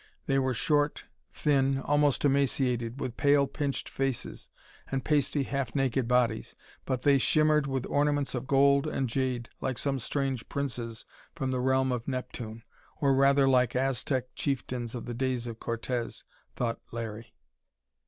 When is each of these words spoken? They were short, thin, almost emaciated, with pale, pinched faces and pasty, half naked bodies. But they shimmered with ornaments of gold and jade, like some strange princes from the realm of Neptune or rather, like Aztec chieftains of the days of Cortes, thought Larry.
They 0.25 0.39
were 0.39 0.55
short, 0.55 1.03
thin, 1.31 1.77
almost 1.79 2.25
emaciated, 2.25 2.99
with 2.99 3.17
pale, 3.17 3.45
pinched 3.45 3.87
faces 3.87 4.49
and 4.89 5.05
pasty, 5.05 5.43
half 5.43 5.75
naked 5.75 6.07
bodies. 6.07 6.55
But 6.85 7.03
they 7.03 7.19
shimmered 7.19 7.67
with 7.67 7.85
ornaments 7.85 8.33
of 8.33 8.47
gold 8.47 8.87
and 8.87 9.07
jade, 9.07 9.47
like 9.59 9.77
some 9.77 9.99
strange 9.99 10.49
princes 10.49 11.05
from 11.35 11.51
the 11.51 11.61
realm 11.61 11.91
of 11.91 12.07
Neptune 12.07 12.63
or 12.99 13.13
rather, 13.13 13.47
like 13.47 13.75
Aztec 13.75 14.33
chieftains 14.33 14.95
of 14.95 15.05
the 15.05 15.13
days 15.13 15.45
of 15.45 15.59
Cortes, 15.59 16.25
thought 16.55 16.79
Larry. 16.91 17.35